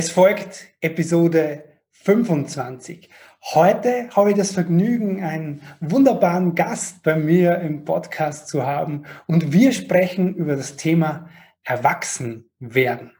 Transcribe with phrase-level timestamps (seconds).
[0.00, 3.10] Es folgt Episode 25.
[3.52, 9.52] Heute habe ich das Vergnügen, einen wunderbaren Gast bei mir im Podcast zu haben und
[9.52, 11.28] wir sprechen über das Thema
[11.64, 13.10] Erwachsenwerden.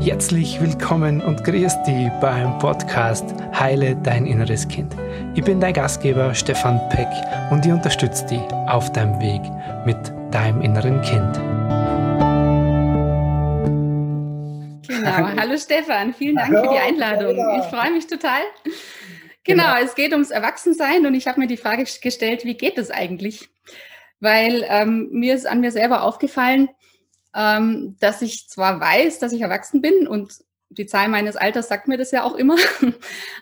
[0.00, 4.92] Herzlich willkommen und grüß dich beim Podcast Heile dein inneres Kind.
[5.36, 7.06] Ich bin dein Gastgeber Stefan Peck
[7.52, 9.42] und ich unterstütze dich auf deinem Weg
[9.86, 11.49] mit deinem inneren Kind.
[15.16, 15.40] Genau.
[15.40, 16.68] Hallo Stefan, vielen Dank Hallo.
[16.68, 17.36] für die Einladung.
[17.60, 18.40] Ich freue mich total.
[19.44, 22.78] Genau, genau, es geht ums Erwachsensein und ich habe mir die Frage gestellt, wie geht
[22.78, 23.48] es eigentlich?
[24.20, 26.68] Weil ähm, mir ist an mir selber aufgefallen,
[27.34, 30.32] ähm, dass ich zwar weiß, dass ich erwachsen bin und
[30.68, 32.56] die Zahl meines Alters sagt mir das ja auch immer,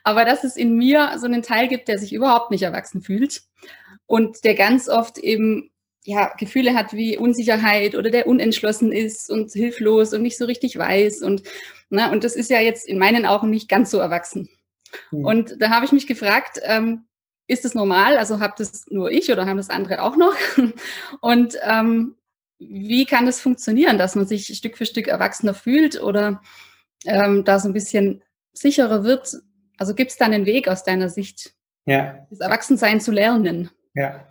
[0.04, 3.42] aber dass es in mir so einen Teil gibt, der sich überhaupt nicht erwachsen fühlt
[4.06, 5.70] und der ganz oft eben
[6.04, 10.78] ja, Gefühle hat wie Unsicherheit oder der unentschlossen ist und hilflos und nicht so richtig
[10.78, 11.22] weiß.
[11.22, 11.42] Und,
[11.90, 14.48] na, und das ist ja jetzt in meinen Augen nicht ganz so erwachsen.
[15.10, 15.24] Mhm.
[15.24, 17.04] Und da habe ich mich gefragt, ähm,
[17.46, 18.16] ist das normal?
[18.16, 20.34] Also habt das nur ich oder haben das andere auch noch?
[21.20, 22.16] Und ähm,
[22.58, 26.42] wie kann das funktionieren, dass man sich Stück für Stück erwachsener fühlt oder
[27.06, 29.34] ähm, da so ein bisschen sicherer wird?
[29.78, 31.54] Also gibt es da einen Weg aus deiner Sicht,
[31.86, 32.26] ja.
[32.30, 33.70] das Erwachsensein zu lernen?
[33.94, 34.26] Ja,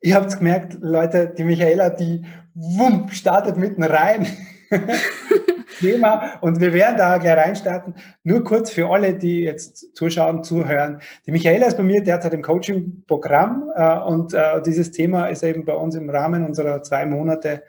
[0.00, 4.26] Ihr habt es gemerkt, Leute, die Michaela, die wumm, startet mitten rein.
[5.80, 7.94] Thema und wir werden da gleich reinstarten.
[8.24, 11.00] Nur kurz für alle, die jetzt zuschauen, zuhören.
[11.26, 15.64] Die Michaela ist bei mir derzeit im Coaching-Programm äh, und äh, dieses Thema ist eben
[15.64, 17.62] bei uns im Rahmen unserer zwei Monate,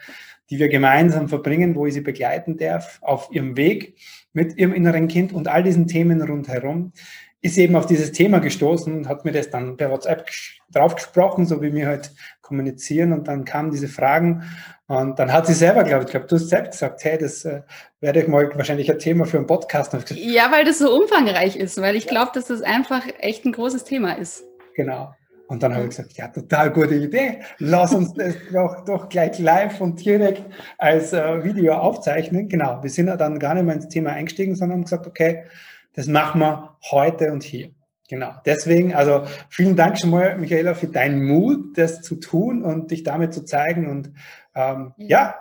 [0.49, 3.95] die wir gemeinsam verbringen, wo ich sie begleiten darf auf ihrem Weg
[4.33, 6.93] mit ihrem inneren Kind und all diesen Themen rundherum
[7.41, 10.29] ist eben auf dieses Thema gestoßen und hat mir das dann per WhatsApp
[10.71, 13.13] draufgesprochen, so wie wir halt kommunizieren.
[13.13, 14.43] Und dann kamen diese Fragen.
[14.87, 17.61] Und dann hat sie selber, glaube ich, glaube, du hast selbst gesagt, hey, das äh,
[18.01, 19.95] werde ich mal wahrscheinlich ein Thema für einen Podcast.
[20.15, 23.83] Ja, weil das so umfangreich ist, weil ich glaube, dass das einfach echt ein großes
[23.85, 24.43] Thema ist.
[24.75, 25.13] Genau.
[25.47, 27.39] Und dann habe ich gesagt, ja, total gute Idee.
[27.57, 30.43] Lass uns das doch, doch gleich live und direkt
[30.77, 32.49] als äh, Video aufzeichnen.
[32.49, 35.45] Genau, wir sind ja dann gar nicht mehr ins Thema eingestiegen, sondern haben gesagt, okay,
[35.93, 37.71] das machen wir heute und hier.
[38.09, 38.31] Genau.
[38.43, 43.03] Deswegen, also vielen Dank schon mal, Michaela, für deinen Mut, das zu tun und dich
[43.03, 43.87] damit zu zeigen.
[43.87, 44.11] Und
[44.55, 45.35] ähm, ja.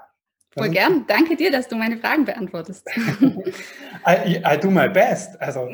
[0.51, 1.05] Voll gern.
[1.07, 2.87] Danke dir, dass du meine Fragen beantwortest.
[4.07, 5.41] I, I, do my best.
[5.41, 5.69] Also,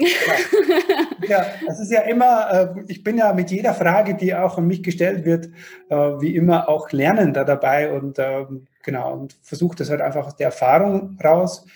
[1.29, 4.67] ja, das ist ja immer, äh, ich bin ja mit jeder Frage, die auch an
[4.67, 5.47] mich gestellt wird,
[5.89, 8.45] äh, wie immer auch lernender dabei und äh,
[8.83, 11.67] genau, und versuche das halt einfach aus der Erfahrung raus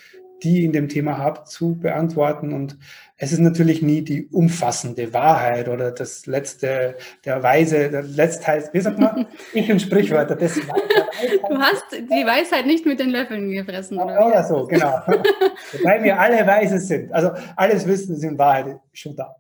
[0.43, 2.53] die in dem Thema habe, zu beantworten.
[2.53, 2.78] Und
[3.16, 8.81] es ist natürlich nie die umfassende Wahrheit oder das letzte, der Weise, der letzte, wie
[8.81, 9.27] sagt man?
[9.54, 10.37] Ich und Sprichwörter.
[10.37, 10.54] Das
[11.48, 14.27] du hast die Weisheit nicht mit den Löffeln gefressen, oder?
[14.27, 15.00] Oder so, genau.
[15.82, 17.12] Weil wir alle weise sind.
[17.12, 19.37] Also alles Wissen ist in Wahrheit schon da.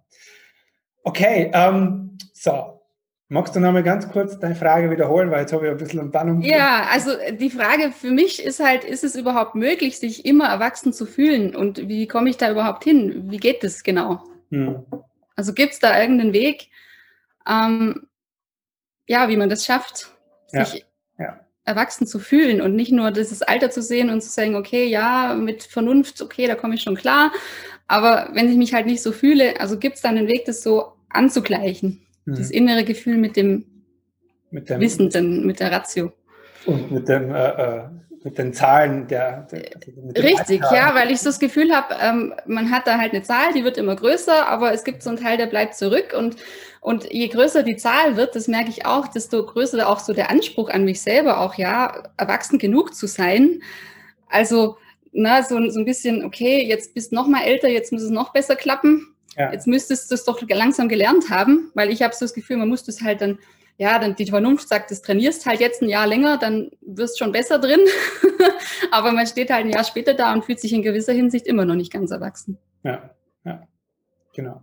[1.04, 2.77] Okay, ähm, so,
[3.30, 6.00] Magst du noch mal ganz kurz deine Frage wiederholen, weil jetzt habe ich ein bisschen
[6.00, 10.24] einen Bann Ja, also die Frage für mich ist halt, ist es überhaupt möglich, sich
[10.24, 11.54] immer erwachsen zu fühlen?
[11.54, 13.30] Und wie komme ich da überhaupt hin?
[13.30, 14.24] Wie geht das genau?
[14.50, 14.82] Hm.
[15.36, 16.68] Also gibt es da irgendeinen Weg,
[17.46, 18.06] ähm,
[19.06, 20.10] ja, wie man das schafft,
[20.46, 20.86] sich
[21.18, 21.24] ja.
[21.26, 21.40] Ja.
[21.64, 25.34] erwachsen zu fühlen und nicht nur dieses Alter zu sehen und zu sagen, okay, ja,
[25.34, 27.30] mit Vernunft, okay, da komme ich schon klar.
[27.88, 30.62] Aber wenn ich mich halt nicht so fühle, also gibt es da einen Weg, das
[30.62, 32.06] so anzugleichen?
[32.28, 32.36] Mhm.
[32.36, 33.64] Das innere Gefühl mit dem,
[34.50, 36.12] mit dem Wissenden, mit der Ratio.
[36.66, 37.82] Und mit dem äh, äh
[38.24, 39.46] mit den Zahlen der.
[39.52, 43.22] der Richtig, ja, weil ich so das Gefühl habe, ähm, man hat da halt eine
[43.22, 46.36] Zahl, die wird immer größer, aber es gibt so einen Teil, der bleibt zurück und
[46.80, 50.30] und je größer die Zahl wird, das merke ich auch, desto größer auch so der
[50.30, 53.62] Anspruch an mich selber, auch ja, erwachsen genug zu sein.
[54.28, 54.78] Also,
[55.12, 58.10] na, so, so ein bisschen, okay, jetzt bist du noch mal älter, jetzt muss es
[58.10, 59.14] noch besser klappen.
[59.38, 59.52] Ja.
[59.52, 62.68] Jetzt müsstest du es doch langsam gelernt haben, weil ich habe so das Gefühl, man
[62.68, 63.38] muss das halt dann,
[63.76, 67.24] ja, dann die Vernunft sagt, das trainierst halt jetzt ein Jahr länger, dann wirst du
[67.24, 67.78] schon besser drin.
[68.90, 71.64] Aber man steht halt ein Jahr später da und fühlt sich in gewisser Hinsicht immer
[71.64, 72.58] noch nicht ganz erwachsen.
[72.82, 73.10] Ja,
[73.44, 73.62] ja,
[74.34, 74.62] genau.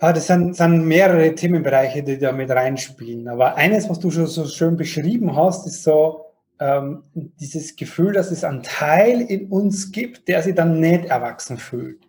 [0.00, 3.26] Ja, das sind, sind mehrere Themenbereiche, die da mit reinspielen.
[3.26, 6.26] Aber eines, was du schon so schön beschrieben hast, ist so
[6.60, 11.58] ähm, dieses Gefühl, dass es einen Teil in uns gibt, der sich dann nicht erwachsen
[11.58, 12.06] fühlt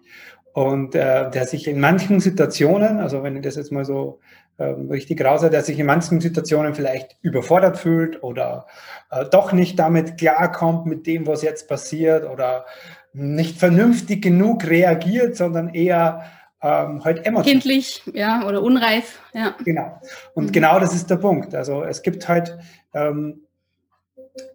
[0.54, 4.20] und äh, der sich in manchen Situationen, also wenn ich das jetzt mal so
[4.60, 8.68] ähm, richtig raus, der sich in manchen Situationen vielleicht überfordert fühlt oder
[9.10, 12.66] äh, doch nicht damit klarkommt mit dem, was jetzt passiert oder
[13.14, 16.26] nicht vernünftig genug reagiert, sondern eher
[16.62, 17.44] ähm, halt emotional.
[17.44, 19.56] Kindlich, ja, oder unreif, ja.
[19.64, 20.00] Genau.
[20.34, 20.52] Und mhm.
[20.52, 21.56] genau das ist der Punkt.
[21.56, 22.58] Also es gibt halt
[22.94, 23.42] ähm,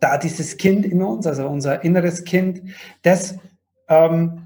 [0.01, 2.63] da dieses Kind in uns, also unser inneres Kind,
[3.03, 3.37] das
[3.89, 4.46] ähm,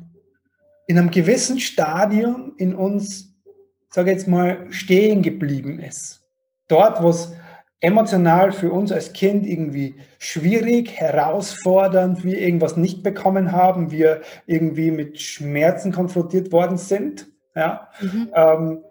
[0.90, 3.32] in einem gewissen Stadium in uns,
[3.90, 6.20] sage jetzt mal, stehen geblieben ist.
[6.66, 7.32] Dort, wo es
[7.78, 14.90] emotional für uns als Kind irgendwie schwierig, herausfordernd, wir irgendwas nicht bekommen haben, wir irgendwie
[14.90, 17.28] mit Schmerzen konfrontiert worden sind.
[17.54, 17.88] Ja?
[18.00, 18.32] Mhm.
[18.34, 18.84] Ähm,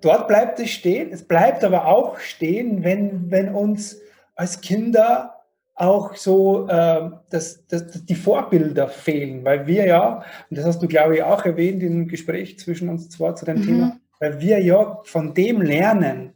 [0.00, 1.12] dort bleibt es stehen.
[1.12, 4.00] Es bleibt aber auch stehen, wenn, wenn uns
[4.34, 5.31] als Kinder
[5.82, 10.86] auch so äh, dass, dass die Vorbilder fehlen, weil wir ja, und das hast du,
[10.86, 13.62] glaube ich, auch erwähnt im Gespräch zwischen uns zwei zu dem mhm.
[13.64, 16.34] Thema, weil wir ja von dem lernen,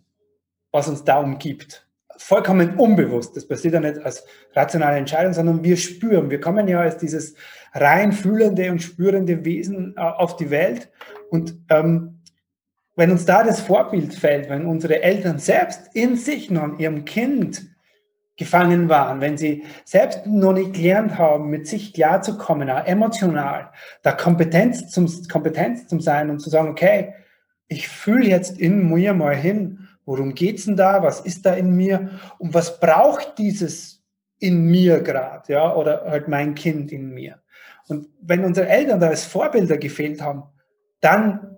[0.72, 1.86] was uns da umgibt.
[2.18, 3.36] Vollkommen unbewusst.
[3.36, 6.28] Das passiert ja nicht als rationale Entscheidung, sondern wir spüren.
[6.28, 7.34] Wir kommen ja als dieses
[7.72, 10.90] rein fühlende und spürende Wesen äh, auf die Welt.
[11.30, 12.20] Und ähm,
[12.96, 17.04] wenn uns da das Vorbild fällt, wenn unsere Eltern selbst in sich noch an ihrem
[17.04, 17.75] Kind
[18.36, 23.70] gefangen waren, wenn sie selbst noch nicht gelernt haben, mit sich klarzukommen, auch emotional,
[24.02, 27.14] da Kompetenz zum, Kompetenz zum sein und zu sagen, okay,
[27.68, 31.74] ich fühle jetzt in mir mal hin, worum geht's denn da, was ist da in
[31.74, 34.04] mir und was braucht dieses
[34.38, 37.40] in mir gerade, ja, oder halt mein Kind in mir.
[37.88, 40.44] Und wenn unsere Eltern da als Vorbilder gefehlt haben,
[41.00, 41.56] dann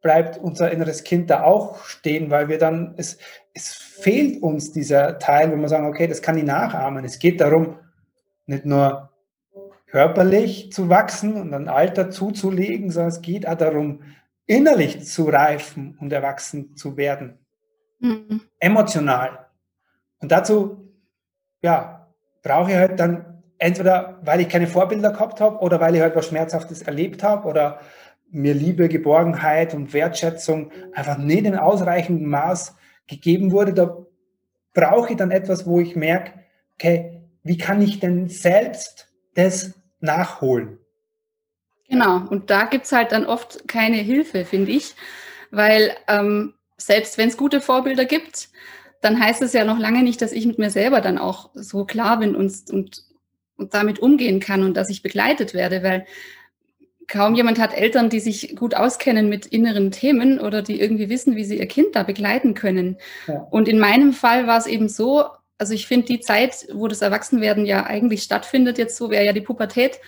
[0.00, 3.18] bleibt unser inneres Kind da auch stehen, weil wir dann, es,
[3.54, 7.04] es fehlt uns dieser Teil, wo wir sagen, okay, das kann ich nachahmen.
[7.04, 7.76] Es geht darum,
[8.46, 9.10] nicht nur
[9.86, 14.02] körperlich zu wachsen und ein Alter zuzulegen, sondern es geht auch darum,
[14.46, 17.38] innerlich zu reifen und erwachsen zu werden.
[17.98, 18.42] Mhm.
[18.58, 19.46] Emotional.
[20.20, 20.92] Und dazu,
[21.62, 22.08] ja,
[22.42, 26.16] brauche ich halt dann entweder, weil ich keine Vorbilder gehabt habe oder weil ich halt
[26.16, 27.80] was Schmerzhaftes erlebt habe oder
[28.30, 32.74] mir Liebe, Geborgenheit und Wertschätzung einfach nicht in ausreichendem Maß
[33.06, 34.06] gegeben wurde, da
[34.72, 36.40] brauche ich dann etwas, wo ich merke,
[36.74, 40.78] okay, wie kann ich denn selbst das nachholen?
[41.88, 44.94] Genau, und da gibt es halt dann oft keine Hilfe, finde ich,
[45.50, 48.48] weil ähm, selbst wenn es gute Vorbilder gibt,
[49.00, 51.84] dann heißt es ja noch lange nicht, dass ich mit mir selber dann auch so
[51.84, 53.04] klar bin und, und,
[53.56, 56.06] und damit umgehen kann und dass ich begleitet werde, weil
[57.10, 61.36] kaum jemand hat Eltern, die sich gut auskennen mit inneren Themen oder die irgendwie wissen,
[61.36, 62.96] wie sie ihr Kind da begleiten können.
[63.26, 63.46] Ja.
[63.50, 65.24] Und in meinem Fall war es eben so,
[65.58, 69.32] also ich finde die Zeit, wo das Erwachsenwerden ja eigentlich stattfindet, jetzt so wäre ja
[69.32, 70.00] die Pubertät.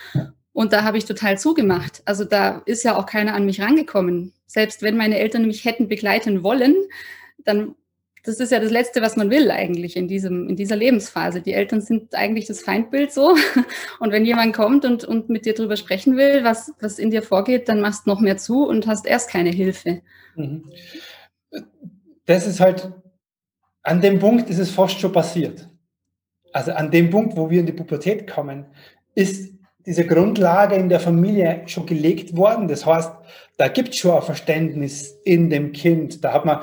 [0.55, 2.03] Und da habe ich total zugemacht.
[2.05, 4.33] Also da ist ja auch keiner an mich rangekommen.
[4.47, 6.75] Selbst wenn meine Eltern mich hätten begleiten wollen,
[7.45, 7.75] dann
[8.25, 11.41] das ist ja das Letzte, was man will eigentlich in, diesem, in dieser Lebensphase.
[11.41, 13.35] Die Eltern sind eigentlich das Feindbild so.
[13.99, 17.23] Und wenn jemand kommt und, und mit dir darüber sprechen will, was, was in dir
[17.23, 20.03] vorgeht, dann machst du noch mehr zu und hast erst keine Hilfe.
[20.37, 20.71] Mhm.
[22.27, 22.93] Das ist halt,
[23.83, 25.69] an dem Punkt ist es fast schon passiert.
[26.53, 28.67] Also an dem Punkt, wo wir in die Pubertät kommen,
[29.15, 29.53] ist
[29.85, 32.69] diese Grundlage in der Familie schon gelegt worden.
[32.69, 33.13] Das heißt,
[33.57, 36.23] da gibt es schon ein Verständnis in dem Kind.
[36.23, 36.61] Da hat man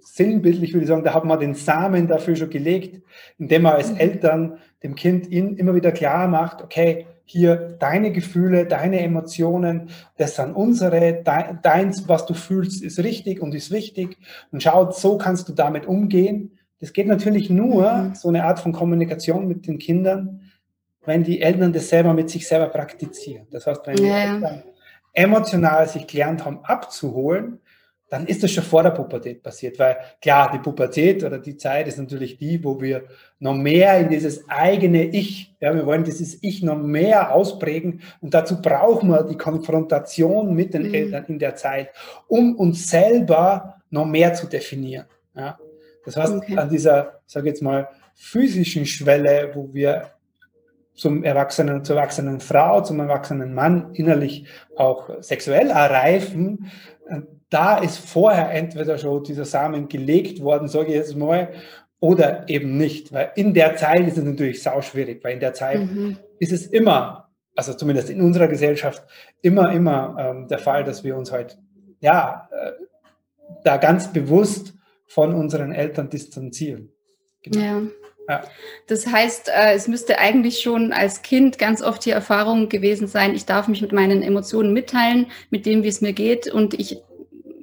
[0.00, 3.02] sinnbildlich würde ich sagen, da hat man den Samen dafür schon gelegt,
[3.38, 3.96] indem man als mhm.
[3.98, 10.54] Eltern dem Kind immer wieder klar macht, okay, hier deine Gefühle, deine Emotionen, das sind
[10.54, 11.22] unsere,
[11.62, 14.18] deins, was du fühlst, ist richtig und ist wichtig
[14.50, 16.58] und schaut, so kannst du damit umgehen.
[16.80, 18.14] Das geht natürlich nur, mhm.
[18.14, 20.50] so eine Art von Kommunikation mit den Kindern,
[21.04, 23.46] wenn die Eltern das selber mit sich selber praktizieren.
[23.50, 24.34] Das heißt, wenn die ja.
[24.34, 24.62] Eltern
[25.14, 27.60] emotional sich gelernt haben abzuholen,
[28.12, 31.88] dann ist das schon vor der Pubertät passiert, weil klar, die Pubertät oder die Zeit
[31.88, 33.04] ist natürlich die, wo wir
[33.38, 38.34] noch mehr in dieses eigene Ich, ja, wir wollen dieses Ich noch mehr ausprägen und
[38.34, 40.94] dazu brauchen wir die Konfrontation mit den mhm.
[40.94, 41.88] Eltern in der Zeit,
[42.28, 45.06] um uns selber noch mehr zu definieren.
[45.34, 45.58] Ja.
[46.04, 46.58] Das heißt, okay.
[46.58, 50.10] an dieser, sage jetzt mal, physischen Schwelle, wo wir
[50.92, 54.44] zum Erwachsenen, zur erwachsenen Frau, zum erwachsenen Mann innerlich
[54.76, 56.70] auch sexuell erreifen,
[57.52, 61.52] da ist vorher entweder schon dieser Samen gelegt worden, sage ich jetzt mal,
[62.00, 63.12] oder eben nicht.
[63.12, 66.16] Weil in der Zeit ist es natürlich sauschwierig, weil in der Zeit mhm.
[66.38, 69.04] ist es immer, also zumindest in unserer Gesellschaft,
[69.42, 71.58] immer, immer ähm, der Fall, dass wir uns halt,
[72.00, 72.72] ja, äh,
[73.64, 74.72] da ganz bewusst
[75.06, 76.90] von unseren Eltern distanzieren.
[77.42, 77.60] Genau.
[77.60, 77.82] Ja.
[78.28, 78.42] Ja.
[78.86, 83.34] Das heißt, äh, es müsste eigentlich schon als Kind ganz oft die Erfahrung gewesen sein,
[83.34, 87.02] ich darf mich mit meinen Emotionen mitteilen, mit dem, wie es mir geht und ich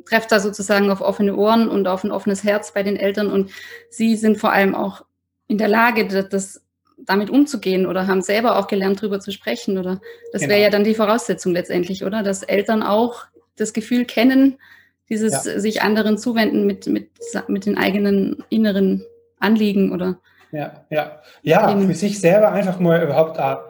[0.10, 3.51] treffe da sozusagen auf offene Ohren und auf ein offenes Herz bei den Eltern und
[3.89, 5.06] sie sind vor allem auch
[5.48, 6.62] in der Lage, das,
[6.98, 10.01] damit umzugehen oder haben selber auch gelernt, darüber zu sprechen oder
[10.32, 10.51] das genau.
[10.51, 12.24] wäre ja dann die Voraussetzung letztendlich, oder?
[12.24, 13.25] Dass Eltern auch
[13.56, 14.58] das Gefühl kennen,
[15.10, 15.60] dieses ja.
[15.60, 17.10] sich anderen zuwenden mit, mit,
[17.48, 19.04] mit den eigenen inneren
[19.39, 20.20] Anliegen oder
[20.51, 21.22] Ja, ja.
[21.42, 23.62] Ja, für sich selber einfach mal überhaupt auch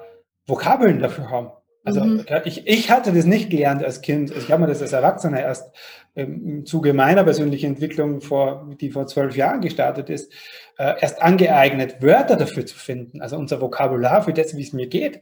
[0.48, 1.51] Vokabeln dafür haben.
[1.86, 2.25] Also mhm.
[2.43, 4.31] ich, ich hatte das nicht gelernt als Kind.
[4.36, 5.72] Ich habe mir das als Erwachsener erst
[6.15, 10.33] im Zuge meiner persönlichen Entwicklung, vor, die vor zwölf Jahren gestartet ist,
[10.77, 13.21] äh, erst angeeignet, Wörter dafür zu finden.
[13.21, 15.21] Also unser Vokabular für das, wie es mir geht,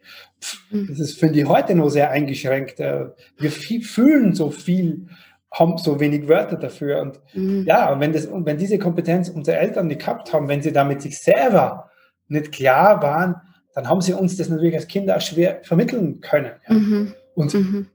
[0.72, 0.88] mhm.
[0.90, 2.80] das ist, finde ich, heute noch sehr eingeschränkt.
[2.80, 5.08] Äh, wir viel, fühlen so viel,
[5.52, 7.02] haben so wenig Wörter dafür.
[7.02, 7.64] Und mhm.
[7.66, 10.72] ja, und wenn, das, und wenn diese Kompetenz unsere Eltern nicht gehabt haben, wenn sie
[10.72, 11.90] damit sich selber
[12.28, 13.36] nicht klar waren,
[13.74, 16.52] dann haben sie uns das natürlich als Kinder auch schwer vermitteln können.
[16.68, 16.74] Ja.
[16.74, 17.14] Mhm.
[17.36, 17.88] Und mhm.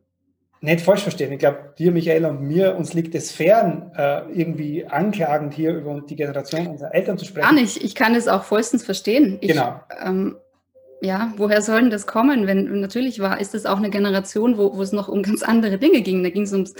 [0.63, 4.87] Nicht falsch verstehen, ich glaube, dir, Michael und mir, uns liegt es fern, äh, irgendwie
[4.87, 7.49] anklagend hier über die Generation unserer Eltern zu sprechen.
[7.49, 9.39] Gar nicht, ich kann es auch vollstens verstehen.
[9.41, 9.81] Ich, genau.
[10.05, 10.37] Ähm,
[11.01, 12.47] ja, woher soll denn das kommen?
[12.47, 15.77] Wenn natürlich war, ist es auch eine Generation, wo, wo es noch um ganz andere
[15.79, 16.23] Dinge ging.
[16.23, 16.75] Da ging es ums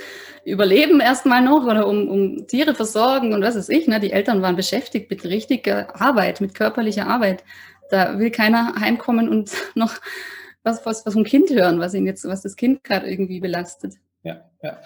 [0.45, 3.85] Überleben erstmal noch oder um, um Tiere versorgen und was weiß ich.
[3.85, 3.99] Ne?
[3.99, 7.43] Die Eltern waren beschäftigt mit richtiger Arbeit, mit körperlicher Arbeit.
[7.89, 9.95] Da will keiner heimkommen und noch
[10.63, 13.95] was, was, was vom Kind hören, was ihn jetzt, was das Kind gerade irgendwie belastet.
[14.23, 14.77] Ja, ja.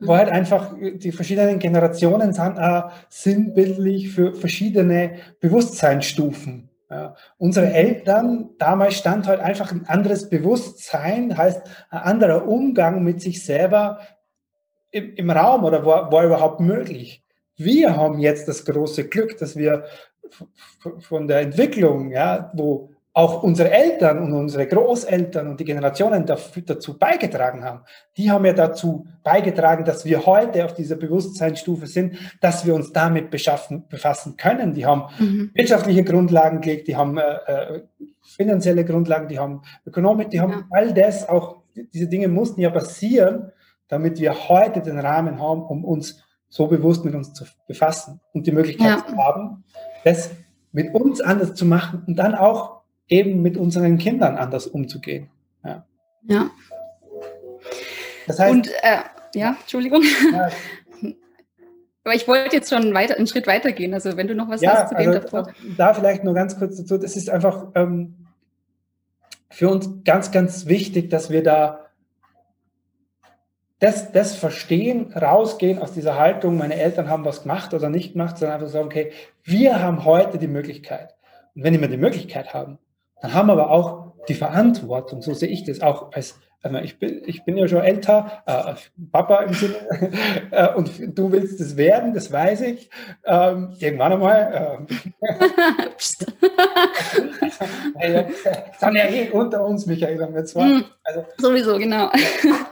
[0.00, 6.70] Wo halt einfach die verschiedenen Generationen sind äh, sinnbildlich für verschiedene Bewusstseinsstufen.
[6.90, 7.14] Ja.
[7.38, 7.72] Unsere.
[7.72, 14.00] Eltern, damals stand halt einfach ein anderes Bewusstsein, heißt ein anderer Umgang mit sich selber
[14.90, 17.24] im, im Raum oder war, war überhaupt möglich.
[17.56, 19.84] Wir haben jetzt das große Glück, dass wir
[21.00, 26.98] von der Entwicklung, ja, wo auch unsere Eltern und unsere Großeltern und die Generationen dazu
[26.98, 27.80] beigetragen haben.
[28.16, 32.92] Die haben ja dazu beigetragen, dass wir heute auf dieser Bewusstseinsstufe sind, dass wir uns
[32.92, 34.72] damit beschaffen, befassen können.
[34.72, 35.50] Die haben mhm.
[35.52, 37.82] wirtschaftliche Grundlagen gelegt, die haben äh, äh
[38.24, 40.66] finanzielle Grundlagen, die haben Ökonomik, die haben ja.
[40.70, 43.50] all das, auch diese Dinge mussten ja passieren,
[43.88, 48.46] damit wir heute den Rahmen haben, um uns so bewusst mit uns zu befassen und
[48.46, 49.06] die Möglichkeit ja.
[49.06, 49.64] zu haben,
[50.04, 50.30] das
[50.70, 52.81] mit uns anders zu machen und dann auch
[53.12, 55.28] eben mit unseren Kindern anders umzugehen.
[55.64, 55.86] Ja.
[56.26, 56.50] ja.
[58.26, 58.98] Das heißt, und äh,
[59.34, 60.02] ja, Entschuldigung.
[60.32, 60.48] Ja.
[62.04, 63.94] Aber ich wollte jetzt schon weiter, einen Schritt weiter gehen.
[63.94, 65.52] Also wenn du noch was ja, hast zu dem also, davor.
[65.76, 66.98] Da vielleicht nur ganz kurz dazu.
[66.98, 68.26] Das ist einfach ähm,
[69.50, 71.86] für uns ganz, ganz wichtig, dass wir da
[73.78, 78.38] das, das verstehen, rausgehen aus dieser Haltung, meine Eltern haben was gemacht oder nicht gemacht,
[78.38, 81.14] sondern einfach sagen, okay, wir haben heute die Möglichkeit.
[81.54, 82.78] Und wenn wir die Möglichkeit haben,
[83.22, 86.98] dann haben wir aber auch die Verantwortung, so sehe ich das auch als also ich
[86.98, 88.74] bin, ich bin ja schon älter, äh,
[89.10, 89.74] Papa im Sinne,
[90.52, 92.88] äh, und du willst es werden, das weiß ich.
[93.24, 94.86] Ähm, irgendwann einmal.
[98.00, 98.24] Äh, ja,
[98.78, 100.66] sind ja eh unter uns, Michael, haben wir zwar.
[100.66, 102.10] Mm, also, sowieso, genau.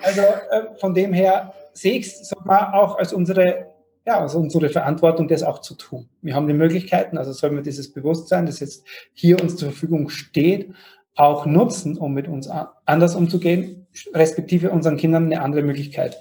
[0.02, 3.69] Also äh, von dem her sehe ich es sogar auch als unsere,
[4.10, 6.08] ja, also unsere Verantwortung, das auch zu tun.
[6.20, 10.08] Wir haben die Möglichkeiten, also soll man dieses Bewusstsein, das jetzt hier uns zur Verfügung
[10.08, 10.74] steht,
[11.14, 12.48] auch nutzen, um mit uns
[12.86, 16.16] anders umzugehen, respektive unseren Kindern eine andere Möglichkeit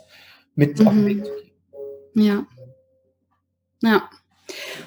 [0.53, 0.87] mit mhm.
[0.87, 1.51] auf den Weg zu geben.
[2.13, 2.47] Ja.
[3.81, 4.09] Ja.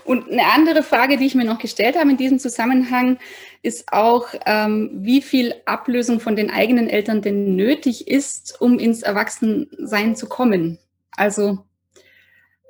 [0.04, 3.18] Und eine andere Frage, die ich mir noch gestellt habe in diesem Zusammenhang,
[3.62, 9.02] ist auch, ähm, wie viel Ablösung von den eigenen Eltern denn nötig ist, um ins
[9.02, 10.78] Erwachsensein zu kommen.
[11.16, 11.64] Also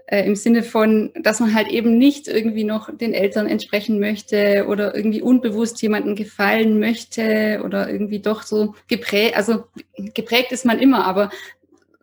[0.07, 4.67] äh, im Sinne von, dass man halt eben nicht irgendwie noch den Eltern entsprechen möchte
[4.69, 9.65] oder irgendwie unbewusst jemandem gefallen möchte oder irgendwie doch so geprägt, also
[9.97, 11.31] geprägt ist man immer, aber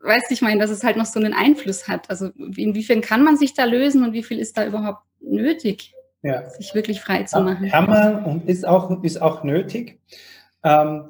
[0.01, 2.09] weißt du, ich meine, dass es halt noch so einen Einfluss hat.
[2.09, 6.49] Also inwiefern kann man sich da lösen und wie viel ist da überhaupt nötig, ja.
[6.49, 7.69] sich wirklich frei zu machen?
[7.69, 9.99] Kann man und ist auch, ist auch nötig.
[10.63, 11.09] Ähm,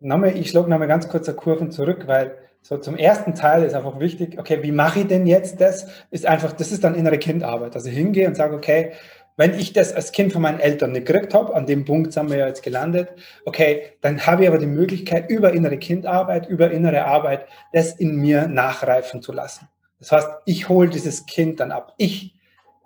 [0.00, 3.74] nochmal, ich schlage nochmal ganz kurz eine Kurven zurück, weil so, zum ersten Teil ist
[3.74, 5.86] einfach wichtig, okay, wie mache ich denn jetzt das?
[6.10, 7.76] Ist einfach, das ist dann innere Kindarbeit.
[7.76, 8.92] Also ich hingehe und sage, okay,
[9.36, 12.30] wenn ich das als Kind von meinen Eltern nicht gekriegt habe, an dem Punkt sind
[12.30, 13.10] wir ja jetzt gelandet,
[13.44, 18.16] okay, dann habe ich aber die Möglichkeit, über innere Kindarbeit, über innere Arbeit, das in
[18.16, 19.68] mir nachreifen zu lassen.
[19.98, 21.94] Das heißt, ich hole dieses Kind dann ab.
[21.98, 22.34] Ich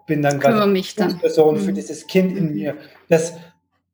[0.06, 1.74] bin dann quasi die Person für mhm.
[1.76, 2.74] dieses Kind in mir,
[3.08, 3.34] das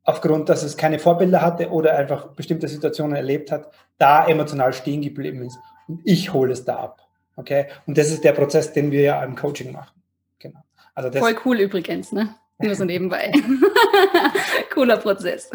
[0.06, 5.02] aufgrund, dass es keine Vorbilder hatte oder einfach bestimmte Situationen erlebt hat, da emotional stehen
[5.02, 5.58] geblieben ist
[5.88, 7.02] und ich hole es da ab.
[7.34, 7.66] Okay?
[7.86, 10.00] Und das ist der Prozess, den wir ja im Coaching machen.
[10.38, 10.60] Genau.
[10.94, 12.34] Also das Voll cool übrigens, ne?
[12.58, 13.32] Nur so nebenbei.
[14.72, 15.50] Cooler Prozess.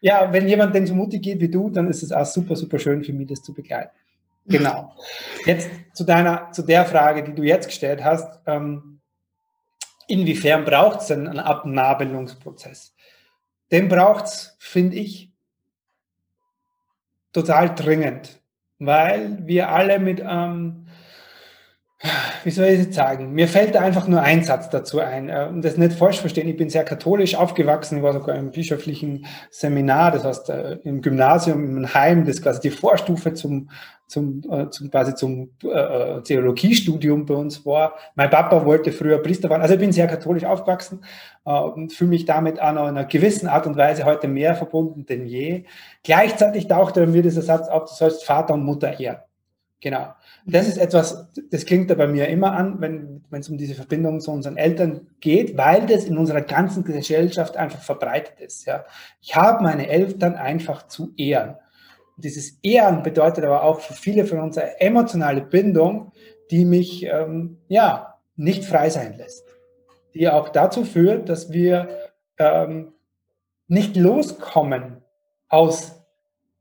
[0.00, 2.78] Ja, wenn jemand denn so mutig geht wie du, dann ist es auch super, super
[2.78, 3.90] schön für mich, das zu begleiten.
[4.46, 4.94] Genau.
[5.44, 8.40] Jetzt zu deiner, zu der Frage, die du jetzt gestellt hast.
[8.46, 8.97] Ähm,
[10.08, 12.94] inwiefern braucht es denn einen Abnabelungsprozess?
[13.70, 15.30] Den braucht es, finde ich,
[17.32, 18.38] total dringend
[18.78, 20.86] weil wir alle mit ähm,
[22.44, 23.32] wie soll ich jetzt sagen?
[23.32, 25.28] Mir fällt da einfach nur ein Satz dazu ein.
[25.28, 26.48] Äh, und das nicht falsch verstehen.
[26.48, 27.98] Ich bin sehr katholisch aufgewachsen.
[27.98, 32.42] Ich war sogar im bischöflichen Seminar, das heißt äh, im Gymnasium, im Heim, das ist
[32.42, 33.70] quasi die Vorstufe zum,
[34.06, 37.94] zum, äh, zum quasi zum äh, Theologiestudium bei uns war.
[38.14, 39.62] Mein Papa wollte früher Priester werden.
[39.62, 41.04] Also ich bin sehr katholisch aufgewachsen
[41.44, 44.54] äh, und fühle mich damit auch noch in einer gewissen Art und Weise heute mehr
[44.54, 45.64] verbunden denn je.
[46.04, 49.18] Gleichzeitig tauchte mir dieser Satz auf, du sollst Vater und Mutter ehren.
[49.80, 50.12] Genau.
[50.44, 54.20] Das ist etwas, das klingt da bei mir immer an, wenn, es um diese Verbindung
[54.20, 58.66] zu unseren Eltern geht, weil das in unserer ganzen Gesellschaft einfach verbreitet ist.
[58.66, 58.84] Ja.
[59.20, 61.56] Ich habe meine Eltern einfach zu ehren.
[62.16, 66.12] Und dieses Ehren bedeutet aber auch für viele von uns eine emotionale Bindung,
[66.50, 69.44] die mich ähm, ja nicht frei sein lässt.
[70.14, 71.88] Die auch dazu führt, dass wir
[72.38, 72.94] ähm,
[73.68, 75.02] nicht loskommen
[75.48, 76.02] aus,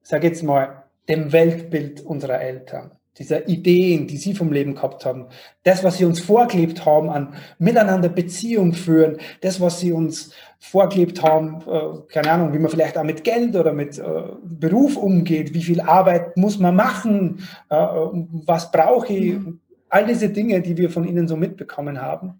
[0.03, 5.27] sag jetzt mal, dem Weltbild unserer Eltern dieser Ideen, die sie vom Leben gehabt haben,
[5.63, 11.23] das, was sie uns vorgelebt haben an miteinander Beziehung führen, das, was sie uns vorgelebt
[11.23, 14.03] haben, äh, keine Ahnung, wie man vielleicht auch mit Geld oder mit äh,
[14.43, 19.59] Beruf umgeht, wie viel Arbeit muss man machen, äh, was brauche ich, mhm.
[19.89, 22.39] all diese Dinge, die wir von ihnen so mitbekommen haben.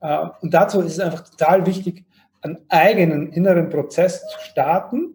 [0.00, 2.04] Äh, und dazu ist es einfach total wichtig,
[2.42, 5.14] einen eigenen inneren Prozess zu starten,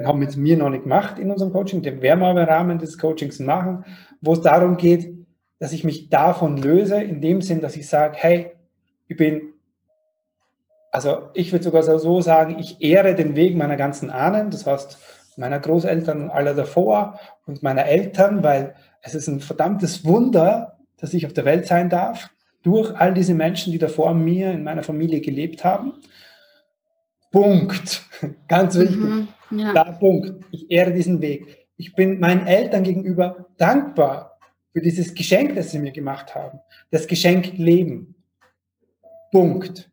[0.00, 2.38] den haben wir jetzt mir noch nicht gemacht in unserem Coaching, den werden wir im
[2.38, 3.84] Rahmen des Coachings machen,
[4.20, 5.14] wo es darum geht,
[5.58, 8.52] dass ich mich davon löse, in dem Sinn, dass ich sage, hey,
[9.08, 9.52] ich bin,
[10.90, 14.98] also ich würde sogar so sagen, ich ehre den Weg meiner ganzen Ahnen, das heißt
[15.36, 21.14] meiner Großeltern und aller davor und meiner Eltern, weil es ist ein verdammtes Wunder, dass
[21.14, 22.30] ich auf der Welt sein darf,
[22.62, 25.94] durch all diese Menschen, die da vor mir in meiner Familie gelebt haben.
[27.30, 28.02] Punkt.
[28.48, 28.96] Ganz wichtig.
[28.98, 29.72] Mhm, ja.
[29.72, 30.44] Da, Punkt.
[30.50, 31.59] Ich ehre diesen Weg.
[31.80, 34.38] Ich bin meinen Eltern gegenüber dankbar
[34.74, 36.60] für dieses Geschenk, das sie mir gemacht haben.
[36.90, 38.14] Das Geschenk Leben.
[39.32, 39.90] Punkt.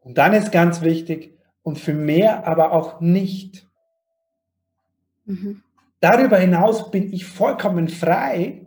[0.00, 1.32] Und dann ist ganz wichtig,
[1.62, 3.66] und für mehr aber auch nicht.
[5.24, 5.62] Mhm.
[6.00, 8.65] Darüber hinaus bin ich vollkommen frei,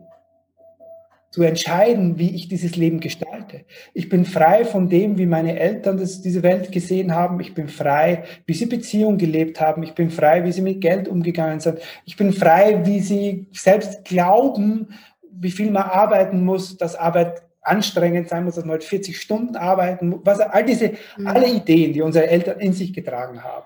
[1.31, 3.65] zu entscheiden, wie ich dieses Leben gestalte.
[3.93, 7.39] Ich bin frei von dem, wie meine Eltern das, diese Welt gesehen haben.
[7.39, 9.83] Ich bin frei, wie sie Beziehungen gelebt haben.
[9.83, 11.79] Ich bin frei, wie sie mit Geld umgegangen sind.
[12.05, 14.89] Ich bin frei, wie sie selbst glauben,
[15.31, 19.55] wie viel man arbeiten muss, dass Arbeit anstrengend sein muss, dass man halt 40 Stunden
[19.55, 20.21] arbeiten muss.
[20.23, 21.27] Was, all diese, mhm.
[21.27, 23.65] alle Ideen, die unsere Eltern in sich getragen haben.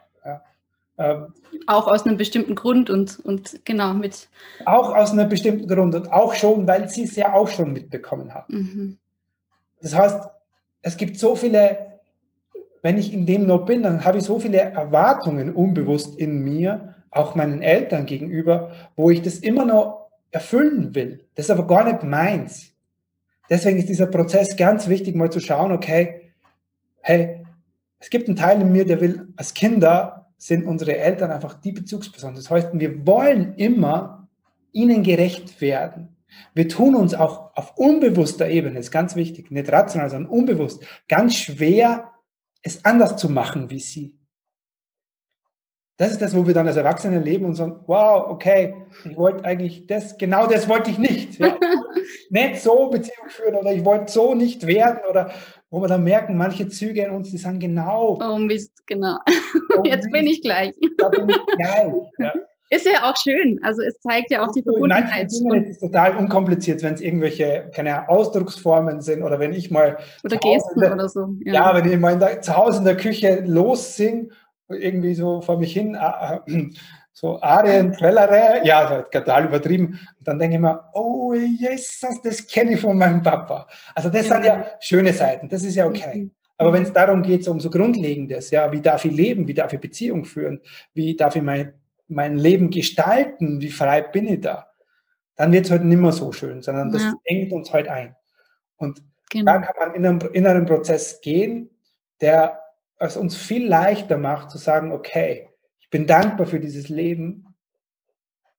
[0.98, 1.34] Ähm,
[1.68, 4.30] auch aus einem bestimmten Grund und, und genau mit.
[4.66, 8.34] Auch aus einem bestimmten Grund und auch schon, weil sie es ja auch schon mitbekommen
[8.34, 8.54] haben.
[8.54, 8.98] Mhm.
[9.82, 10.30] Das heißt,
[10.82, 12.00] es gibt so viele,
[12.82, 16.96] wenn ich in dem noch bin, dann habe ich so viele Erwartungen unbewusst in mir,
[17.10, 21.26] auch meinen Eltern gegenüber, wo ich das immer noch erfüllen will.
[21.36, 22.72] Das ist aber gar nicht meins.
[23.50, 26.32] Deswegen ist dieser Prozess ganz wichtig, mal zu schauen, okay,
[27.02, 27.46] hey,
[28.00, 31.72] es gibt einen Teil in mir, der will als Kinder sind unsere Eltern einfach die
[31.72, 32.36] Bezugspersonen.
[32.36, 34.28] Das heißt, wir wollen immer
[34.72, 36.16] ihnen gerecht werden.
[36.54, 41.36] Wir tun uns auch auf unbewusster Ebene, ist ganz wichtig, nicht rational, sondern unbewusst, ganz
[41.36, 42.12] schwer,
[42.62, 44.18] es anders zu machen wie sie.
[45.98, 48.74] Das ist das, wo wir dann als Erwachsene leben und sagen, wow, okay,
[49.06, 51.40] ich wollte eigentlich das, genau das wollte ich nicht.
[51.40, 51.56] Ja.
[52.30, 55.32] nicht so Beziehung führen oder ich wollte so nicht werden oder
[55.74, 58.20] wo wir dann merken, manche Züge in uns, die sagen genau.
[58.22, 59.18] Oh Mist, genau.
[59.76, 60.72] Oh Jetzt bin ich gleich.
[61.00, 61.94] Da bin ich gleich.
[62.20, 62.34] Ja.
[62.70, 63.60] Ist ja auch schön.
[63.64, 65.26] Also es zeigt ja auch die Verbundenheit.
[65.26, 70.38] Es ist total unkompliziert, wenn es irgendwelche keine Ausdrucksformen sind oder wenn ich mal oder
[70.38, 71.30] Gesten der, oder so.
[71.44, 71.54] Ja.
[71.54, 74.32] ja, wenn ich mal der, zu Hause in der Küche lossing,
[74.70, 76.70] irgendwie so vor mich hin äh, äh
[77.24, 79.98] so Arien, Quellere, ja, total übertrieben.
[80.20, 83.66] Und dann denke ich mir, oh Jesus, das kenne ich von meinem Papa.
[83.96, 84.34] Also das ja.
[84.34, 86.24] sind ja schöne Seiten, das ist ja okay.
[86.24, 86.32] Mhm.
[86.58, 89.54] Aber wenn es darum geht, so um so Grundlegendes, ja, wie darf ich leben, wie
[89.54, 90.60] darf ich Beziehung führen,
[90.94, 91.76] wie darf ich mein,
[92.10, 94.68] mein Leben gestalten, wie frei bin ich da,
[95.38, 97.14] dann wird es halt nicht mehr so schön, sondern das ja.
[97.24, 98.18] engt uns halt ein.
[98.76, 99.54] Und genau.
[99.54, 101.70] dann kann man in einen inneren Prozess gehen,
[102.20, 102.60] der
[103.00, 105.48] es uns viel leichter macht zu sagen, okay,
[105.94, 107.46] bin dankbar für dieses Leben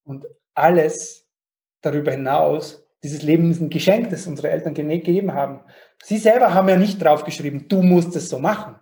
[0.05, 1.27] und alles
[1.81, 2.87] darüber hinaus.
[3.03, 5.61] Dieses Leben ist ein Geschenk, das unsere Eltern gegeben haben.
[6.05, 8.77] Sie selber haben ja nicht draufgeschrieben, du musst es so machen.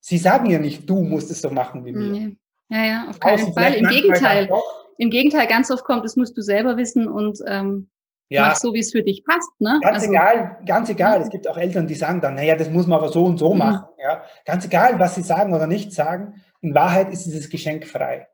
[0.00, 2.36] Sie sagen ja nicht, du musst es so machen wie mir.
[2.68, 3.72] Ja, ja, auf keinen Fall.
[3.72, 4.50] Im Gegenteil.
[4.98, 7.88] Im Gegenteil, ganz oft kommt, das musst du selber wissen und ähm,
[8.28, 8.42] ja.
[8.42, 9.50] mach so, wie es für dich passt.
[9.60, 9.80] Ne?
[9.82, 11.22] Ganz also, egal, ganz egal.
[11.22, 13.54] Es gibt auch Eltern, die sagen dann, naja, das muss man aber so und so
[13.54, 13.60] mhm.
[13.60, 13.86] machen.
[13.98, 14.22] Ja?
[14.44, 16.43] Ganz egal, was sie sagen oder nicht sagen.
[16.64, 18.26] In Wahrheit ist dieses Geschenk frei.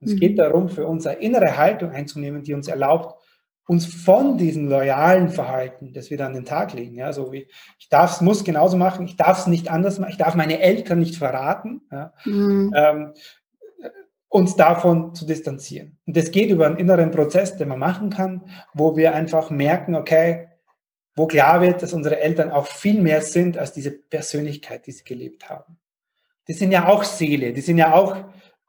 [0.00, 0.16] Es mhm.
[0.20, 3.22] geht darum, für unsere innere Haltung einzunehmen, die uns erlaubt,
[3.66, 7.48] uns von diesem loyalen Verhalten, das wir dann an den Tag legen, ja, so wie
[7.78, 10.58] ich darf es, muss genauso machen, ich darf es nicht anders machen, ich darf meine
[10.60, 12.72] Eltern nicht verraten, ja, mhm.
[12.74, 13.12] ähm,
[14.28, 15.98] uns davon zu distanzieren.
[16.06, 19.94] Und das geht über einen inneren Prozess, den man machen kann, wo wir einfach merken,
[19.94, 20.48] okay,
[21.14, 25.04] wo klar wird, dass unsere Eltern auch viel mehr sind als diese Persönlichkeit, die sie
[25.04, 25.78] gelebt haben.
[26.48, 28.16] Die sind ja auch Seele, die sind ja auch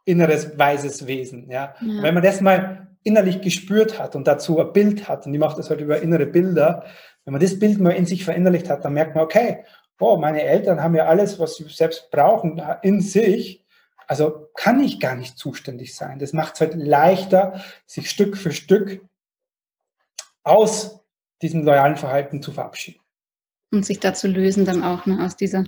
[0.05, 1.49] inneres weises Wesen.
[1.49, 1.75] Ja?
[1.81, 2.03] ja.
[2.03, 5.57] Wenn man das mal innerlich gespürt hat und dazu ein Bild hat, und die macht
[5.57, 6.85] das halt über innere Bilder,
[7.25, 9.63] wenn man das Bild mal in sich verinnerlicht hat, dann merkt man, okay,
[9.99, 13.65] oh, meine Eltern haben ja alles, was sie selbst brauchen, in sich.
[14.07, 16.19] Also kann ich gar nicht zuständig sein.
[16.19, 19.01] Das macht es halt leichter, sich Stück für Stück
[20.43, 21.01] aus
[21.41, 23.01] diesem loyalen Verhalten zu verabschieden.
[23.71, 25.65] Und sich da zu lösen dann auch, ne, aus dieser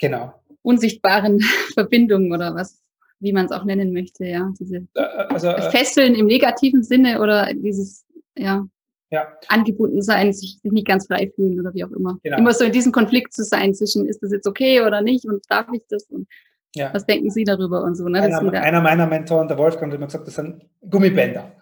[0.00, 0.34] genau.
[0.66, 1.40] Unsichtbaren
[1.74, 2.82] Verbindung oder was
[3.18, 4.52] wie man es auch nennen möchte, ja.
[4.58, 8.04] Diese äh, also, äh, Fesseln im negativen Sinne oder dieses,
[8.36, 8.66] ja,
[9.10, 9.26] ja.
[9.48, 12.18] angebunden sein, sich, sich nicht ganz frei fühlen oder wie auch immer.
[12.22, 12.38] Genau.
[12.38, 15.42] Immer so in diesem Konflikt zu sein zwischen, ist das jetzt okay oder nicht und
[15.48, 16.28] darf ich das und
[16.74, 16.92] ja.
[16.92, 18.08] was denken Sie darüber und so.
[18.08, 18.20] Ne?
[18.20, 21.52] Einer, einer, meiner Mentoren, der Wolfgang, hat immer gesagt, das sind Gummibänder.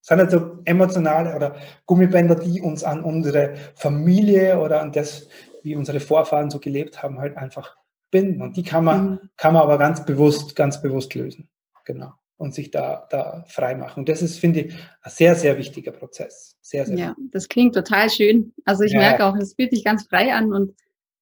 [0.00, 1.54] Das sind also emotionale oder
[1.86, 5.28] Gummibänder, die uns an unsere Familie oder an das,
[5.62, 7.76] wie unsere Vorfahren so gelebt haben, halt einfach
[8.14, 8.42] binden.
[8.42, 9.18] Und die kann man, mhm.
[9.36, 11.48] kann man aber ganz bewusst, ganz bewusst lösen.
[11.84, 12.12] Genau.
[12.36, 14.00] Und sich da, da frei machen.
[14.00, 16.56] Und das ist, finde ich, ein sehr, sehr wichtiger Prozess.
[16.60, 17.32] Sehr, sehr ja, wichtig.
[17.32, 18.52] das klingt total schön.
[18.64, 19.00] Also ich ja.
[19.00, 20.74] merke auch, es fühlt sich ganz frei an und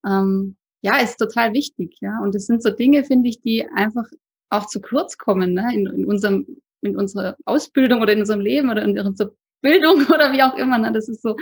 [0.07, 1.97] ähm, ja, ist total wichtig.
[2.03, 4.05] Ja, und es sind so Dinge, finde ich, die einfach
[4.51, 5.71] auch zu kurz kommen ne?
[5.73, 6.47] in, in unserem
[6.83, 10.79] in unserer Ausbildung oder in unserem Leben oder in unserer Bildung oder wie auch immer.
[10.79, 10.93] Ne?
[10.93, 11.37] Das ist so,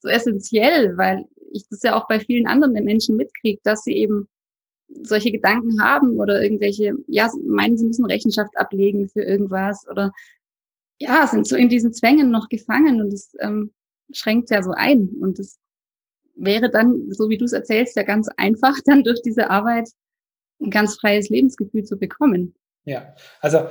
[0.00, 4.28] so essentiell, weil ich das ja auch bei vielen anderen Menschen mitkriege, dass sie eben
[5.02, 10.12] solche Gedanken haben oder irgendwelche, ja, meinen, sie müssen Rechenschaft ablegen für irgendwas oder
[10.98, 13.72] ja, sind so in diesen Zwängen noch gefangen und das ähm,
[14.12, 15.08] schränkt ja so ein.
[15.20, 15.58] Und das
[16.36, 19.88] wäre dann, so wie du es erzählst, ja ganz einfach, dann durch diese Arbeit
[20.60, 22.54] ein ganz freies Lebensgefühl zu bekommen.
[22.84, 23.66] Ja, also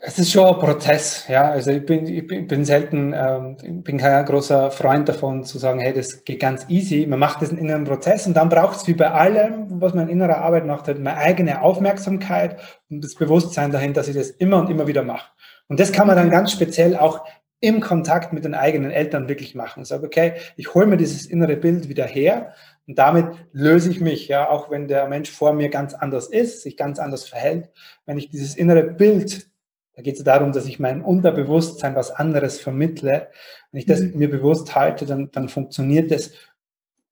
[0.00, 1.50] es ist schon ein Prozess, ja.
[1.50, 5.92] Also ich bin, ich bin selten, ähm, bin kein großer Freund davon zu sagen, hey,
[5.92, 7.06] das geht ganz easy.
[7.06, 10.08] Man macht das in einem Prozess und dann braucht es wie bei allem, was man
[10.08, 12.58] in innerer Arbeit macht, halt eine eigene Aufmerksamkeit
[12.90, 15.30] und das Bewusstsein dahin, dass ich das immer und immer wieder mache.
[15.68, 17.24] Und das kann man dann ganz speziell auch
[17.60, 19.84] im Kontakt mit den eigenen Eltern wirklich machen.
[19.84, 22.52] Ich sage, okay, ich hole mir dieses innere Bild wieder her
[22.86, 26.62] und damit löse ich mich, ja, auch wenn der Mensch vor mir ganz anders ist,
[26.62, 27.70] sich ganz anders verhält.
[28.04, 29.48] Wenn ich dieses innere Bild,
[29.94, 33.28] da geht es darum, dass ich mein Unterbewusstsein was anderes vermittle.
[33.70, 34.18] Wenn ich das mhm.
[34.18, 36.32] mir bewusst halte, dann, dann funktioniert das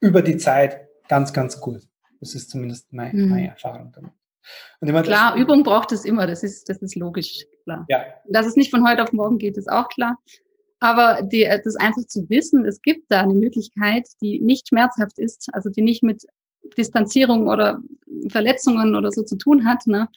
[0.00, 1.80] über die Zeit ganz, ganz gut.
[2.20, 3.28] Das ist zumindest mein, mhm.
[3.30, 4.12] meine Erfahrung damit.
[5.04, 7.86] Klar, Übung braucht es immer, das ist, das ist logisch, klar.
[7.88, 8.04] Ja.
[8.28, 10.18] Dass es nicht von heute auf morgen geht, ist auch klar.
[10.82, 15.16] Aber die, äh, das einfach zu wissen, es gibt da eine Möglichkeit, die nicht schmerzhaft
[15.16, 16.26] ist, also die nicht mit
[16.76, 17.80] Distanzierung oder
[18.28, 20.08] Verletzungen oder so zu tun hat, ne?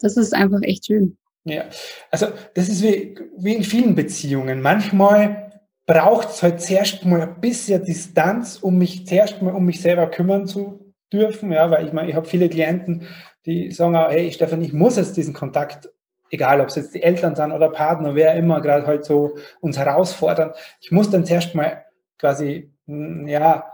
[0.00, 1.18] das ist einfach echt schön.
[1.44, 1.66] Ja,
[2.10, 4.60] also das ist wie, wie in vielen Beziehungen.
[4.60, 9.80] Manchmal braucht es halt zuerst mal ein bisschen Distanz, um mich zuerst mal um mich
[9.80, 11.52] selber kümmern zu dürfen.
[11.52, 13.06] Ja, weil ich meine, ich habe viele Klienten,
[13.46, 15.88] die sagen, hey Stefan, ich muss jetzt diesen Kontakt
[16.32, 19.78] egal ob es jetzt die Eltern sind oder Partner, wer immer gerade halt so uns
[19.78, 20.52] herausfordern.
[20.80, 21.84] Ich muss dann zuerst mal
[22.18, 23.70] quasi, hm, ja,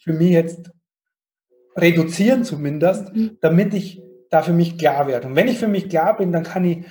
[0.00, 0.70] für mich jetzt
[1.76, 3.38] reduzieren zumindest, mhm.
[3.40, 5.28] damit ich da für mich klar werde.
[5.28, 6.84] Und wenn ich für mich klar bin, dann kann ich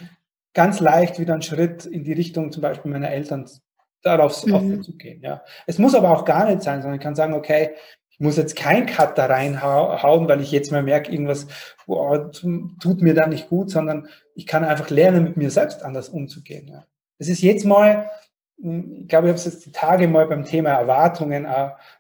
[0.54, 3.46] ganz leicht wieder einen Schritt in die Richtung zum Beispiel meiner Eltern
[4.02, 4.82] darauf mhm.
[4.82, 5.22] zu gehen.
[5.22, 5.44] Ja.
[5.66, 7.72] Es muss aber auch gar nicht sein, sondern ich kann sagen, okay,
[8.20, 11.48] ich muss jetzt kein Cut da reinhauen, weil ich jetzt mal merke, irgendwas
[11.86, 16.10] boah, tut mir da nicht gut, sondern ich kann einfach lernen, mit mir selbst anders
[16.10, 16.68] umzugehen.
[16.68, 16.86] Ja.
[17.20, 18.10] Das ist jetzt mal,
[18.60, 21.48] hm, ich glaube, ich habe es jetzt die Tage mal beim Thema Erwartungen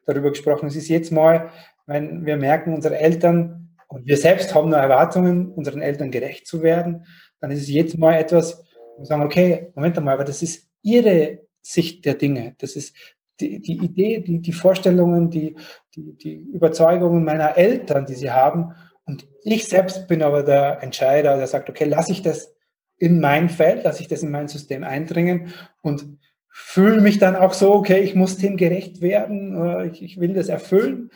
[0.06, 0.67] darüber gesprochen.
[0.67, 1.49] Es ist jetzt mal,
[1.86, 6.62] wenn wir merken, unsere Eltern und wir selbst haben nur Erwartungen, unseren Eltern gerecht zu
[6.63, 7.06] werden,
[7.39, 8.63] dann ist es jetzt mal etwas,
[8.95, 12.56] wo wir sagen, okay, Moment mal, aber das ist ihre Sicht der Dinge.
[12.58, 12.95] Das ist
[13.39, 15.56] die, die Idee, die, die Vorstellungen, die,
[15.95, 18.73] die, die Überzeugungen meiner Eltern, die sie haben.
[19.06, 22.54] Und ich selbst bin aber der Entscheider, der sagt, okay, lasse ich das
[22.97, 26.17] in mein Feld, lasse ich das in mein System eindringen und
[26.50, 30.50] fühle mich dann auch so, okay, ich muss dem gerecht werden, ich, ich will das
[30.50, 31.12] erfüllen.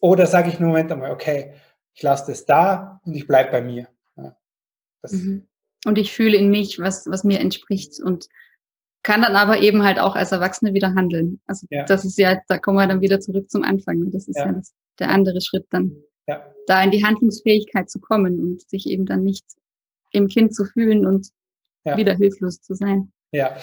[0.00, 1.54] Oder sage ich Moment einmal, okay,
[1.94, 3.88] ich lasse das da und ich bleibe bei mir.
[4.16, 4.36] Ja,
[5.10, 5.46] mhm.
[5.86, 8.28] Und ich fühle in mich, was, was mir entspricht und
[9.04, 11.40] kann dann aber eben halt auch als Erwachsene wieder handeln.
[11.46, 11.84] Also ja.
[11.84, 14.00] das ist ja, da kommen wir dann wieder zurück zum Anfang.
[14.00, 14.10] Ne?
[14.10, 15.92] Das ist ja, ja das, der andere Schritt dann,
[16.26, 16.44] ja.
[16.66, 19.44] da in die Handlungsfähigkeit zu kommen und sich eben dann nicht
[20.10, 21.28] im Kind zu fühlen und
[21.84, 23.12] wieder hilflos zu sein.
[23.30, 23.56] Ja,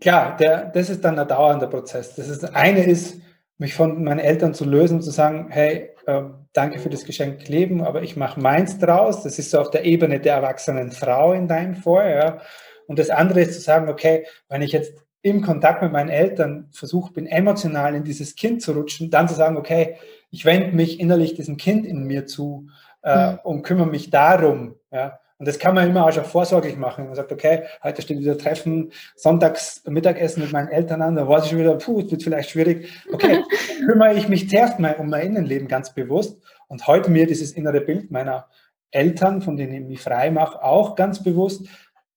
[0.00, 2.14] klar, der, das ist dann ein dauernder Prozess.
[2.14, 3.20] Das ist, eine ist,
[3.58, 7.48] mich von meinen Eltern zu lösen und zu sagen, hey, äh, danke für das Geschenk
[7.48, 9.22] Leben, aber ich mache meins draus.
[9.22, 12.10] Das ist so auf der Ebene der erwachsenen Frau in deinem Fall.
[12.10, 12.40] Ja.
[12.86, 16.68] Und das andere ist zu sagen, okay, wenn ich jetzt im Kontakt mit meinen Eltern
[16.70, 19.96] versuche, bin emotional in dieses Kind zu rutschen, dann zu sagen, okay,
[20.30, 22.68] ich wende mich innerlich diesem Kind in mir zu
[23.02, 23.38] äh, mhm.
[23.42, 24.74] und kümmere mich darum.
[24.92, 25.18] Ja.
[25.38, 27.06] Und das kann man immer auch schon vorsorglich machen.
[27.06, 31.44] Man sagt, okay, heute steht wieder Treffen, sonntags Mittagessen mit meinen Eltern an, da weiß
[31.44, 32.88] ich schon wieder, puh, es wird vielleicht schwierig.
[33.12, 33.42] Okay,
[33.86, 37.80] kümmere ich mich zuerst mal um mein Innenleben ganz bewusst und heute mir dieses innere
[37.80, 38.46] Bild meiner
[38.90, 41.66] Eltern, von denen ich mich frei mache, auch ganz bewusst,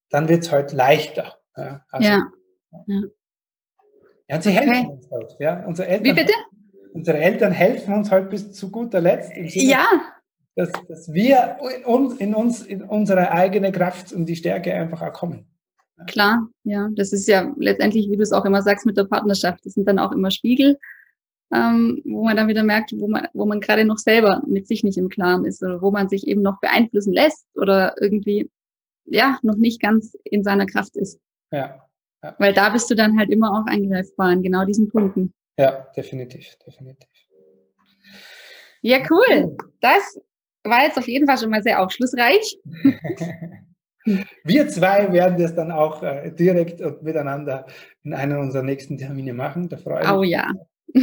[0.10, 1.38] dann wird es heute leichter.
[1.56, 1.86] Ja.
[1.92, 2.32] Also, ja.
[2.88, 3.02] ja.
[4.30, 4.88] ja sie helfen okay.
[4.90, 5.36] uns halt.
[5.40, 5.66] Ja.
[5.66, 6.34] Unsere Eltern, Wie bitte?
[6.94, 9.32] Unsere Eltern helfen uns halt bis zu guter Letzt.
[9.36, 9.88] Ja
[10.58, 15.04] dass, dass wir in uns, in uns, in unsere eigene Kraft und die Stärke einfach
[15.04, 15.46] auch kommen.
[16.08, 16.90] Klar, ja.
[16.96, 19.66] Das ist ja letztendlich, wie du es auch immer sagst, mit der Partnerschaft.
[19.66, 20.80] Das sind dann auch immer Spiegel,
[21.54, 24.84] ähm, wo man dann wieder merkt, wo man, wo man gerade noch selber mit sich
[24.84, 28.50] nicht im Klaren ist oder wo man sich eben noch beeinflussen lässt oder irgendwie,
[29.08, 31.20] ja, noch nicht ganz in seiner Kraft ist.
[31.52, 31.88] Ja.
[32.24, 32.36] ja.
[32.38, 35.34] Weil da bist du dann halt immer auch eingreifbar in genau diesen Punkten.
[35.58, 37.10] Ja, definitiv, definitiv.
[38.82, 39.58] Ja, cool.
[39.82, 40.20] Das
[40.64, 42.60] war jetzt auf jeden Fall schon mal sehr aufschlussreich.
[44.46, 47.66] Wir zwei werden das dann auch äh, direkt und miteinander
[48.04, 49.68] in einem unserer nächsten Termine machen.
[49.68, 50.18] Da freue ich mich.
[50.18, 50.54] Oh ja.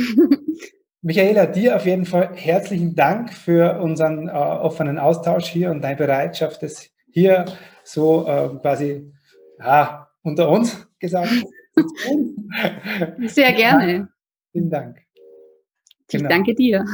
[1.02, 5.96] Michaela, dir auf jeden Fall herzlichen Dank für unseren äh, offenen Austausch hier und deine
[5.96, 7.44] Bereitschaft, das hier
[7.84, 9.12] so äh, quasi
[9.58, 11.30] ja, unter uns gesagt.
[13.26, 14.08] Sehr gerne.
[14.52, 14.98] Vielen Dank.
[16.08, 16.28] Ich genau.
[16.28, 16.84] danke dir.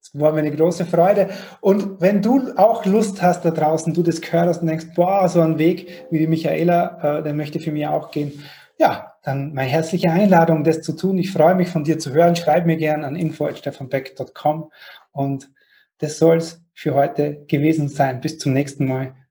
[0.00, 1.28] Es war mir eine große Freude.
[1.60, 5.40] Und wenn du auch Lust hast da draußen, du das hörst und denkst, boah, so
[5.40, 8.42] ein Weg wie die Michaela, äh, der möchte für mich auch gehen,
[8.78, 11.18] ja, dann meine herzliche Einladung, das zu tun.
[11.18, 12.36] Ich freue mich von dir zu hören.
[12.36, 14.70] Schreib mir gerne an info.stefanbeck.com
[15.12, 15.50] und
[15.98, 18.20] das soll es für heute gewesen sein.
[18.20, 19.14] Bis zum nächsten Mal.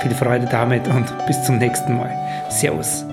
[0.00, 2.10] Viel Freude damit und bis zum nächsten Mal.
[2.48, 3.04] Servus.